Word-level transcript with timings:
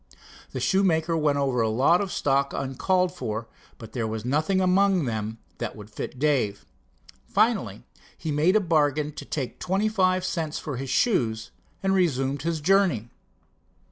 The 0.49 0.59
shoemaker 0.59 1.15
went 1.15 1.37
over 1.37 1.61
a 1.61 1.69
lot 1.69 2.01
of 2.01 2.11
stock 2.11 2.53
uncalled 2.55 3.13
for, 3.13 3.47
but 3.77 3.91
there 3.93 4.07
was 4.07 4.25
nothing 4.25 4.59
among 4.59 5.05
them 5.05 5.37
that 5.59 5.75
would 5.75 5.91
fit 5.91 6.17
Dave. 6.17 6.65
Finally 7.27 7.83
he 8.17 8.31
made 8.31 8.55
a 8.55 8.59
bargain 8.61 9.11
to 9.11 9.25
take 9.25 9.59
twenty 9.59 9.87
five 9.89 10.25
cents 10.25 10.57
for 10.57 10.77
his 10.77 10.89
shoes, 10.89 11.51
and 11.83 11.93
resumed 11.93 12.41
his 12.41 12.61
journey. 12.61 13.09